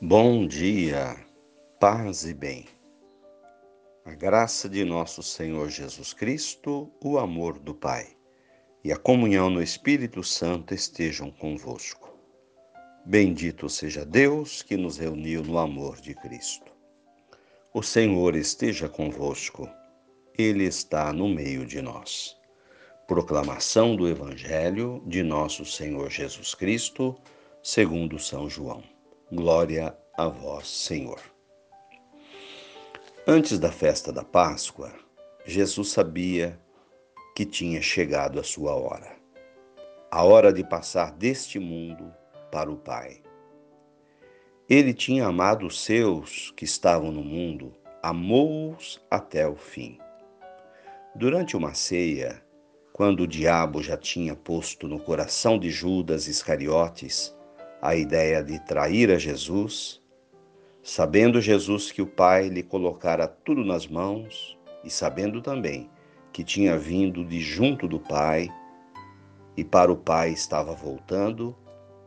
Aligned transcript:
Bom 0.00 0.46
dia, 0.46 1.16
paz 1.80 2.24
e 2.24 2.32
bem. 2.32 2.66
A 4.04 4.14
graça 4.14 4.68
de 4.68 4.84
nosso 4.84 5.24
Senhor 5.24 5.68
Jesus 5.70 6.12
Cristo, 6.12 6.88
o 7.02 7.18
amor 7.18 7.58
do 7.58 7.74
Pai 7.74 8.06
e 8.84 8.92
a 8.92 8.96
comunhão 8.96 9.50
no 9.50 9.60
Espírito 9.60 10.22
Santo 10.22 10.72
estejam 10.72 11.32
convosco. 11.32 12.16
Bendito 13.04 13.68
seja 13.68 14.06
Deus 14.06 14.62
que 14.62 14.76
nos 14.76 14.98
reuniu 14.98 15.42
no 15.42 15.58
amor 15.58 16.00
de 16.00 16.14
Cristo. 16.14 16.70
O 17.74 17.82
Senhor 17.82 18.36
esteja 18.36 18.88
convosco, 18.88 19.68
Ele 20.38 20.62
está 20.62 21.12
no 21.12 21.28
meio 21.28 21.66
de 21.66 21.82
nós. 21.82 22.36
Proclamação 23.08 23.96
do 23.96 24.06
Evangelho 24.06 25.02
de 25.08 25.24
nosso 25.24 25.64
Senhor 25.64 26.08
Jesus 26.08 26.54
Cristo, 26.54 27.16
segundo 27.64 28.16
São 28.16 28.48
João. 28.48 28.96
Glória 29.30 29.96
a 30.16 30.28
vós, 30.28 30.68
Senhor. 30.68 31.20
Antes 33.26 33.58
da 33.58 33.70
festa 33.70 34.12
da 34.12 34.24
Páscoa, 34.24 34.92
Jesus 35.44 35.90
sabia 35.90 36.58
que 37.36 37.44
tinha 37.44 37.82
chegado 37.82 38.40
a 38.40 38.42
sua 38.42 38.74
hora 38.74 39.18
a 40.10 40.24
hora 40.24 40.52
de 40.52 40.64
passar 40.64 41.12
deste 41.12 41.58
mundo 41.58 42.12
para 42.50 42.70
o 42.70 42.76
Pai. 42.76 43.20
Ele 44.68 44.94
tinha 44.94 45.26
amado 45.26 45.66
os 45.66 45.82
seus 45.82 46.50
que 46.56 46.64
estavam 46.64 47.12
no 47.12 47.22
mundo, 47.22 47.74
amou-os 48.02 49.00
até 49.10 49.46
o 49.46 49.54
fim. 49.54 49.98
Durante 51.14 51.56
uma 51.56 51.74
ceia, 51.74 52.42
quando 52.92 53.20
o 53.20 53.26
diabo 53.26 53.82
já 53.82 53.96
tinha 53.96 54.34
posto 54.34 54.88
no 54.88 54.98
coração 54.98 55.58
de 55.58 55.70
Judas 55.70 56.26
Iscariotes 56.26 57.34
a 57.80 57.94
ideia 57.94 58.42
de 58.42 58.58
trair 58.64 59.10
a 59.10 59.18
Jesus, 59.18 60.02
sabendo 60.82 61.40
Jesus 61.40 61.92
que 61.92 62.02
o 62.02 62.06
Pai 62.06 62.48
lhe 62.48 62.62
colocara 62.62 63.28
tudo 63.28 63.64
nas 63.64 63.86
mãos 63.86 64.58
e 64.82 64.90
sabendo 64.90 65.40
também 65.40 65.88
que 66.32 66.42
tinha 66.42 66.76
vindo 66.76 67.24
de 67.24 67.40
junto 67.40 67.86
do 67.86 68.00
Pai 68.00 68.48
e 69.56 69.64
para 69.64 69.92
o 69.92 69.96
Pai 69.96 70.30
estava 70.30 70.72
voltando, 70.72 71.56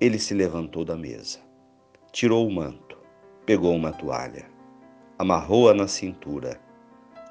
ele 0.00 0.18
se 0.18 0.34
levantou 0.34 0.84
da 0.84 0.96
mesa, 0.96 1.40
tirou 2.12 2.46
o 2.46 2.52
manto, 2.52 2.98
pegou 3.46 3.74
uma 3.74 3.92
toalha, 3.92 4.46
amarrou-a 5.18 5.72
na 5.72 5.88
cintura, 5.88 6.60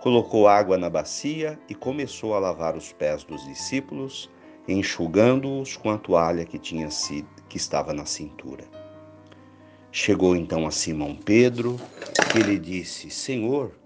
colocou 0.02 0.48
água 0.48 0.78
na 0.78 0.90
bacia 0.90 1.60
e 1.70 1.76
começou 1.76 2.34
a 2.34 2.40
lavar 2.40 2.76
os 2.76 2.92
pés 2.92 3.24
dos 3.24 3.44
discípulos, 3.46 4.30
enxugando-os 4.68 5.78
com 5.78 5.92
a 5.92 5.98
toalha 5.98 6.46
que 6.46 6.58
tinha 6.58 6.90
sido 6.90 7.43
que 7.54 7.58
estava 7.58 7.94
na 7.94 8.04
cintura. 8.04 8.64
Chegou 9.92 10.36
então 10.36 10.66
a 10.66 10.72
Simão 10.72 11.16
Pedro, 11.16 11.80
que 12.32 12.40
lhe 12.40 12.58
disse: 12.58 13.12
Senhor, 13.12 13.78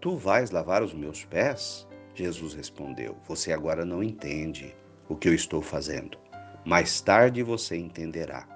tu 0.00 0.16
vais 0.16 0.50
lavar 0.50 0.82
os 0.82 0.94
meus 0.94 1.22
pés? 1.22 1.86
Jesus 2.14 2.54
respondeu: 2.54 3.14
Você 3.28 3.52
agora 3.52 3.84
não 3.84 4.02
entende 4.02 4.74
o 5.06 5.14
que 5.14 5.28
eu 5.28 5.34
estou 5.34 5.60
fazendo. 5.60 6.16
Mais 6.64 6.98
tarde 7.02 7.42
você 7.42 7.76
entenderá. 7.76 8.48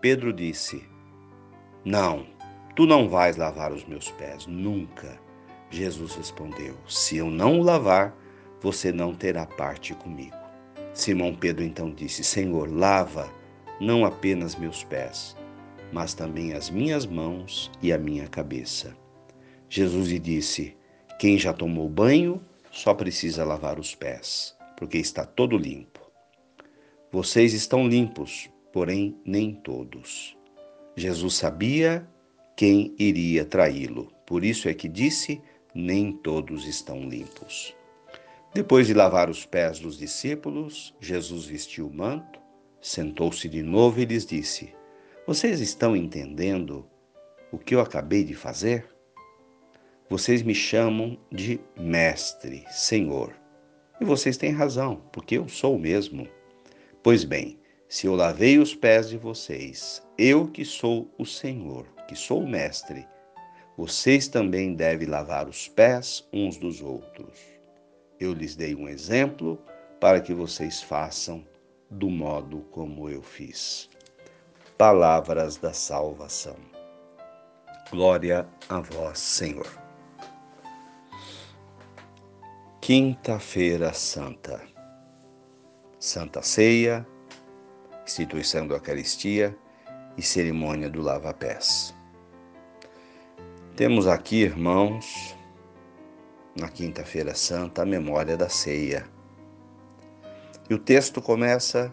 Pedro 0.00 0.32
disse: 0.32 0.82
Não, 1.84 2.26
tu 2.74 2.86
não 2.86 3.08
vais 3.08 3.36
lavar 3.36 3.72
os 3.72 3.84
meus 3.84 4.10
pés, 4.10 4.48
nunca. 4.48 5.16
Jesus 5.70 6.16
respondeu: 6.16 6.74
Se 6.88 7.18
eu 7.18 7.30
não 7.30 7.60
o 7.60 7.62
lavar, 7.62 8.18
você 8.60 8.90
não 8.90 9.14
terá 9.14 9.46
parte 9.46 9.94
comigo. 9.94 10.34
Simão 10.92 11.36
Pedro 11.36 11.62
então 11.62 11.88
disse: 11.88 12.24
Senhor, 12.24 12.68
lava 12.68 13.30
não 13.80 14.04
apenas 14.04 14.54
meus 14.54 14.84
pés, 14.84 15.36
mas 15.92 16.14
também 16.14 16.54
as 16.54 16.70
minhas 16.70 17.06
mãos 17.06 17.70
e 17.82 17.92
a 17.92 17.98
minha 17.98 18.26
cabeça. 18.28 18.96
Jesus 19.68 20.08
lhe 20.08 20.18
disse: 20.18 20.76
Quem 21.18 21.38
já 21.38 21.52
tomou 21.52 21.88
banho 21.88 22.40
só 22.70 22.94
precisa 22.94 23.44
lavar 23.44 23.78
os 23.78 23.94
pés, 23.94 24.56
porque 24.76 24.98
está 24.98 25.24
todo 25.24 25.56
limpo. 25.56 26.00
Vocês 27.10 27.52
estão 27.52 27.86
limpos, 27.86 28.48
porém 28.72 29.16
nem 29.24 29.54
todos. 29.54 30.36
Jesus 30.96 31.34
sabia 31.34 32.06
quem 32.56 32.94
iria 32.98 33.44
traí-lo, 33.44 34.12
por 34.26 34.44
isso 34.44 34.68
é 34.68 34.74
que 34.74 34.88
disse: 34.88 35.40
Nem 35.74 36.12
todos 36.12 36.66
estão 36.66 37.08
limpos. 37.08 37.74
Depois 38.52 38.86
de 38.86 38.94
lavar 38.94 39.28
os 39.28 39.44
pés 39.44 39.80
dos 39.80 39.98
discípulos, 39.98 40.94
Jesus 41.00 41.44
vestiu 41.46 41.88
o 41.88 41.92
manto 41.92 42.43
Sentou-se 42.84 43.48
de 43.48 43.62
novo 43.62 43.98
e 43.98 44.04
lhes 44.04 44.26
disse: 44.26 44.74
Vocês 45.26 45.58
estão 45.58 45.96
entendendo 45.96 46.84
o 47.50 47.56
que 47.56 47.74
eu 47.74 47.80
acabei 47.80 48.22
de 48.22 48.34
fazer? 48.34 48.86
Vocês 50.06 50.42
me 50.42 50.54
chamam 50.54 51.18
de 51.32 51.58
Mestre, 51.80 52.62
Senhor. 52.68 53.34
E 53.98 54.04
vocês 54.04 54.36
têm 54.36 54.50
razão, 54.50 55.02
porque 55.14 55.38
eu 55.38 55.48
sou 55.48 55.76
o 55.76 55.78
mesmo. 55.78 56.28
Pois 57.02 57.24
bem, 57.24 57.58
se 57.88 58.06
eu 58.06 58.14
lavei 58.14 58.58
os 58.58 58.74
pés 58.74 59.08
de 59.08 59.16
vocês, 59.16 60.06
eu 60.18 60.46
que 60.46 60.62
sou 60.62 61.10
o 61.16 61.24
Senhor, 61.24 61.86
que 62.06 62.14
sou 62.14 62.42
o 62.42 62.46
Mestre, 62.46 63.08
vocês 63.78 64.28
também 64.28 64.74
devem 64.74 65.08
lavar 65.08 65.48
os 65.48 65.68
pés 65.68 66.28
uns 66.30 66.58
dos 66.58 66.82
outros. 66.82 67.38
Eu 68.20 68.34
lhes 68.34 68.54
dei 68.54 68.74
um 68.74 68.86
exemplo 68.86 69.58
para 69.98 70.20
que 70.20 70.34
vocês 70.34 70.82
façam 70.82 71.42
do 71.90 72.10
modo 72.10 72.60
como 72.70 73.08
eu 73.08 73.22
fiz. 73.22 73.88
Palavras 74.76 75.56
da 75.56 75.72
salvação. 75.72 76.56
Glória 77.90 78.46
a 78.68 78.80
vós, 78.80 79.18
Senhor. 79.18 79.68
Quinta-feira 82.80 83.92
Santa. 83.92 84.60
Santa 85.98 86.42
Ceia, 86.42 87.06
instituição 88.04 88.66
da 88.66 88.74
Eucaristia 88.74 89.56
e 90.18 90.22
cerimônia 90.22 90.90
do 90.90 91.00
lava-pés. 91.00 91.94
Temos 93.76 94.06
aqui, 94.06 94.42
irmãos, 94.42 95.34
na 96.54 96.68
Quinta-feira 96.68 97.34
Santa, 97.34 97.82
a 97.82 97.86
memória 97.86 98.36
da 98.36 98.48
ceia 98.48 99.13
e 100.68 100.74
o 100.74 100.78
texto 100.78 101.20
começa 101.20 101.92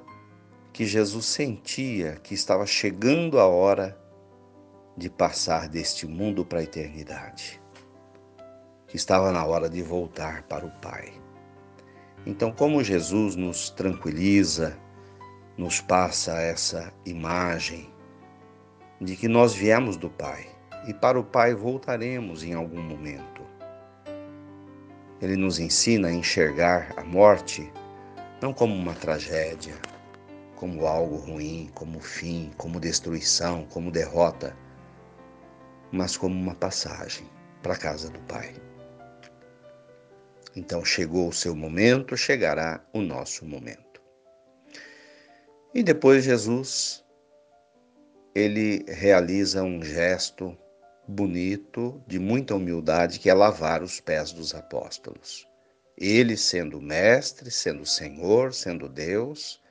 que 0.72 0.86
Jesus 0.86 1.26
sentia 1.26 2.14
que 2.24 2.34
estava 2.34 2.66
chegando 2.66 3.40
a 3.40 3.46
hora 3.46 4.00
de 4.96 5.10
passar 5.10 5.68
deste 5.68 6.08
mundo 6.08 6.46
para 6.46 6.60
a 6.60 6.64
eternidade, 6.64 7.62
que 8.88 8.96
estava 8.96 9.32
na 9.32 9.46
hora 9.46 9.70
de 9.70 9.82
voltar 9.82 10.44
para 10.44 10.66
o 10.66 10.72
Pai. 10.82 11.12
Então, 12.26 12.52
como 12.52 12.84
Jesus 12.84 13.36
nos 13.36 13.70
tranquiliza, 13.70 14.78
nos 15.58 15.82
passa 15.82 16.40
essa 16.40 16.94
imagem 17.06 17.92
de 19.02 19.18
que 19.18 19.28
nós 19.28 19.54
viemos 19.54 19.98
do 19.98 20.10
Pai 20.10 20.48
e 20.88 20.94
para 20.94 21.20
o 21.20 21.24
Pai 21.24 21.54
voltaremos 21.54 22.44
em 22.44 22.54
algum 22.54 22.82
momento. 22.82 23.42
Ele 25.22 25.36
nos 25.36 25.60
ensina 25.60 26.08
a 26.08 26.14
enxergar 26.14 26.94
a 26.98 27.04
morte 27.04 27.72
não 28.42 28.54
como 28.54 28.74
uma 28.74 28.96
tragédia, 28.96 29.76
como 30.56 30.88
algo 30.88 31.16
ruim, 31.16 31.70
como 31.76 32.00
fim, 32.00 32.52
como 32.58 32.80
destruição, 32.80 33.66
como 33.68 33.92
derrota, 33.92 34.58
mas 35.92 36.18
como 36.18 36.34
uma 36.34 36.56
passagem 36.56 37.30
para 37.62 37.74
a 37.74 37.78
casa 37.78 38.10
do 38.10 38.20
Pai. 38.22 38.54
Então 40.56 40.84
chegou 40.84 41.30
o 41.30 41.34
seu 41.34 41.56
momento, 41.56 42.18
chegará 42.18 42.84
o 42.92 43.02
nosso 43.02 43.46
momento. 43.46 44.02
E 45.74 45.84
depois 45.84 46.24
Jesus 46.24 47.06
ele 48.34 48.84
realiza 48.88 49.64
um 49.64 49.84
gesto 49.84 50.58
bonito, 51.08 52.02
de 52.08 52.18
muita 52.18 52.56
humildade, 52.56 53.20
que 53.20 53.30
é 53.30 53.34
lavar 53.34 53.84
os 53.84 54.00
pés 54.00 54.32
dos 54.32 54.56
apóstolos. 54.56 55.51
Ele 56.04 56.36
sendo 56.36 56.82
mestre, 56.82 57.52
sendo 57.52 57.86
Senhor, 57.86 58.56
sendo 58.56 58.90
Deus, 58.90 59.62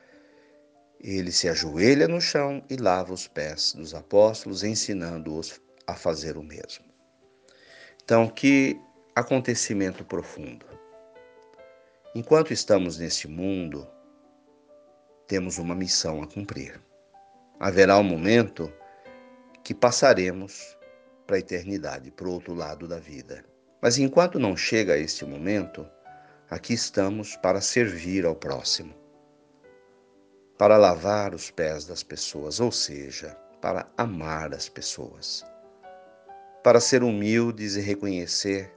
ele 1.00 1.32
se 1.32 1.48
ajoelha 1.48 2.06
no 2.06 2.20
chão 2.20 2.62
e 2.70 2.76
lava 2.76 3.12
os 3.12 3.26
pés 3.26 3.72
dos 3.72 3.94
apóstolos, 3.94 4.62
ensinando-os 4.62 5.60
a 5.84 5.96
fazer 5.96 6.36
o 6.36 6.42
mesmo. 6.44 6.84
Então, 8.04 8.28
que 8.28 8.80
acontecimento 9.12 10.04
profundo. 10.04 10.64
Enquanto 12.14 12.52
estamos 12.52 12.96
neste 12.96 13.26
mundo, 13.26 13.84
temos 15.26 15.58
uma 15.58 15.74
missão 15.74 16.22
a 16.22 16.28
cumprir. 16.28 16.80
Haverá 17.58 17.98
um 17.98 18.04
momento 18.04 18.72
que 19.64 19.74
passaremos 19.74 20.78
para 21.26 21.34
a 21.34 21.40
eternidade, 21.40 22.12
para 22.12 22.28
o 22.28 22.32
outro 22.32 22.54
lado 22.54 22.86
da 22.86 23.00
vida. 23.00 23.44
Mas 23.82 23.98
enquanto 23.98 24.38
não 24.38 24.56
chega 24.56 24.96
este 24.96 25.24
momento, 25.24 25.84
Aqui 26.50 26.72
estamos 26.72 27.36
para 27.36 27.60
servir 27.60 28.26
ao 28.26 28.34
próximo, 28.34 28.92
para 30.58 30.76
lavar 30.76 31.32
os 31.32 31.48
pés 31.48 31.84
das 31.84 32.02
pessoas, 32.02 32.58
ou 32.58 32.72
seja, 32.72 33.36
para 33.60 33.88
amar 33.96 34.52
as 34.52 34.68
pessoas, 34.68 35.44
para 36.64 36.80
ser 36.80 37.04
humildes 37.04 37.76
e 37.76 37.80
reconhecer 37.80 38.74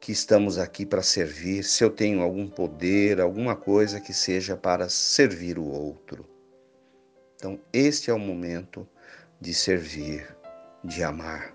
que 0.00 0.10
estamos 0.10 0.58
aqui 0.58 0.84
para 0.84 1.00
servir, 1.00 1.62
se 1.62 1.84
eu 1.84 1.90
tenho 1.90 2.20
algum 2.20 2.48
poder, 2.48 3.20
alguma 3.20 3.54
coisa 3.54 4.00
que 4.00 4.12
seja 4.12 4.56
para 4.56 4.88
servir 4.88 5.60
o 5.60 5.64
outro. 5.64 6.28
Então, 7.36 7.60
este 7.72 8.10
é 8.10 8.12
o 8.12 8.18
momento 8.18 8.84
de 9.40 9.54
servir, 9.54 10.36
de 10.82 11.04
amar. 11.04 11.54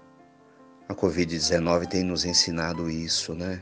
A 0.88 0.96
Covid-19 0.96 1.90
tem 1.90 2.06
nos 2.06 2.24
ensinado 2.24 2.90
isso, 2.90 3.36
né? 3.36 3.62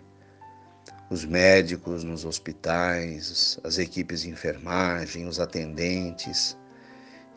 Os 1.09 1.23
médicos 1.23 2.03
nos 2.03 2.25
hospitais, 2.25 3.59
as 3.63 3.77
equipes 3.77 4.21
de 4.21 4.29
enfermagem, 4.29 5.27
os 5.27 5.39
atendentes 5.39 6.57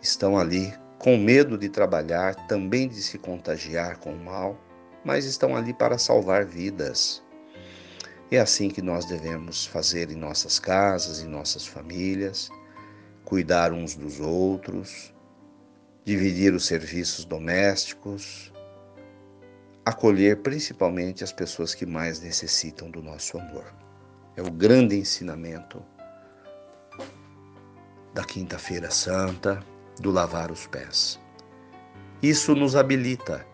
estão 0.01 0.39
ali 0.39 0.73
com 0.99 1.19
medo 1.19 1.59
de 1.59 1.69
trabalhar, 1.69 2.35
também 2.47 2.89
de 2.89 3.03
se 3.03 3.19
contagiar 3.19 3.99
com 3.99 4.15
o 4.15 4.25
mal, 4.25 4.59
mas 5.05 5.27
estão 5.27 5.55
ali 5.55 5.75
para 5.75 5.99
salvar 5.99 6.47
vidas. 6.47 7.23
É 8.31 8.39
assim 8.39 8.69
que 8.69 8.83
nós 8.83 9.05
devemos 9.05 9.67
fazer 9.67 10.11
em 10.11 10.17
nossas 10.17 10.59
casas, 10.59 11.23
em 11.23 11.29
nossas 11.29 11.67
famílias, 11.67 12.51
cuidar 13.25 13.73
uns 13.73 13.95
dos 13.95 14.19
outros, 14.19 15.15
dividir 16.05 16.55
os 16.55 16.67
serviços 16.67 17.27
domésticos, 17.27 18.51
acolher 19.89 20.43
principalmente 20.43 21.25
as 21.25 21.33
pessoas 21.33 21.75
que 21.75 21.87
mais 21.87 22.21
necessitam 22.21 22.91
do 22.91 23.03
nosso 23.03 23.39
amor. 23.39 23.65
É 24.37 24.43
o 24.43 24.51
grande 24.51 24.95
ensinamento 24.95 25.83
da 28.13 28.23
Quinta-feira 28.23 28.91
Santa, 28.91 29.65
do 29.99 30.11
lavar 30.11 30.51
os 30.51 30.67
pés. 30.67 31.19
Isso 32.23 32.55
nos 32.55 32.77
habilita 32.77 33.47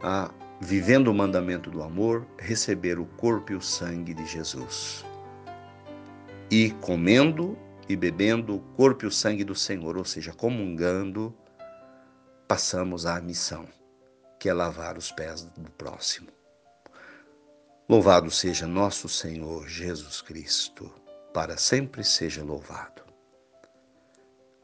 a, 0.00 0.30
vivendo 0.60 1.08
o 1.08 1.14
mandamento 1.14 1.68
do 1.68 1.82
amor, 1.82 2.24
receber 2.38 3.00
o 3.00 3.06
corpo 3.06 3.50
e 3.50 3.56
o 3.56 3.60
sangue 3.60 4.14
de 4.14 4.24
Jesus. 4.26 5.04
E 6.48 6.70
comendo 6.80 7.58
e 7.88 7.96
bebendo 7.96 8.54
o 8.54 8.60
corpo 8.76 9.06
e 9.06 9.08
o 9.08 9.10
sangue 9.10 9.42
do 9.42 9.56
Senhor, 9.56 9.96
ou 9.96 10.04
seja, 10.04 10.32
comungando, 10.32 11.34
passamos 12.46 13.06
à 13.06 13.20
missão 13.20 13.66
que 14.44 14.50
é 14.50 14.52
lavar 14.52 14.98
os 14.98 15.10
pés 15.10 15.44
do 15.56 15.70
próximo. 15.70 16.28
Louvado 17.88 18.30
seja 18.30 18.66
nosso 18.66 19.08
Senhor 19.08 19.66
Jesus 19.66 20.20
Cristo, 20.20 20.92
para 21.32 21.56
sempre 21.56 22.04
seja 22.04 22.44
louvado. 22.44 23.02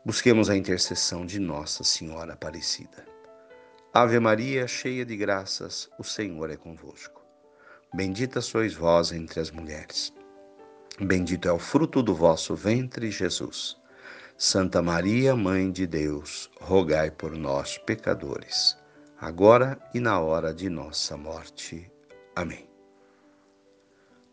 Busquemos 0.05 0.51
a 0.51 0.57
intercessão 0.59 1.25
de 1.25 1.39
Nossa 1.39 1.83
Senhora 1.83 2.35
Aparecida. 2.35 3.07
Ave 3.91 4.21
Maria, 4.21 4.69
cheia 4.69 5.03
de 5.03 5.17
graças, 5.17 5.89
o 5.99 6.05
Senhor 6.05 6.51
é 6.51 6.59
convosco. 6.59 7.25
Bendita 7.95 8.43
sois 8.43 8.75
vós 8.75 9.13
entre 9.13 9.41
as 9.41 9.51
mulheres. 9.51 10.13
Bendito 11.01 11.49
é 11.49 11.53
o 11.53 11.59
fruto 11.59 12.03
do 12.03 12.15
vosso 12.15 12.55
ventre, 12.55 13.11
Jesus. 13.11 13.79
Santa 14.37 14.83
Maria, 14.83 15.35
Mãe 15.35 15.73
de 15.73 15.87
Deus, 15.87 16.51
rogai 16.61 17.11
por 17.11 17.35
nós, 17.35 17.79
pecadores 17.79 18.79
agora 19.21 19.79
e 19.93 20.01
na 20.01 20.19
hora 20.19 20.55
de 20.55 20.71
nossa 20.71 21.17
morte. 21.17 21.93
Amém. 22.35 22.67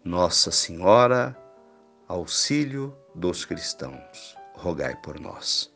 Nossa 0.04 0.50
Senhora, 0.50 1.38
auxílio 2.08 2.98
dos 3.14 3.44
cristãos, 3.44 4.38
rogai 4.54 4.96
por 5.02 5.20
nós. 5.20 5.74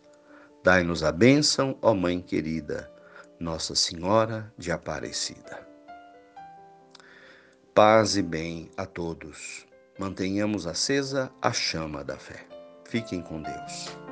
Dai-nos 0.64 1.04
a 1.04 1.12
bênção, 1.12 1.78
ó 1.82 1.94
Mãe 1.94 2.22
querida, 2.22 2.90
Nossa 3.40 3.76
Senhora 3.76 4.54
de 4.58 4.72
Aparecida. 4.72 5.68
Paz 7.74 8.16
e 8.16 8.22
bem 8.22 8.70
a 8.78 8.86
todos. 8.86 9.66
Mantenhamos 10.00 10.66
acesa 10.66 11.32
a 11.42 11.52
chama 11.52 12.04
da 12.04 12.18
fé. 12.18 12.48
Fiquem 12.86 13.22
com 13.22 13.42
Deus. 13.42 14.11